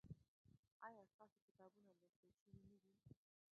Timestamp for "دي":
3.03-3.11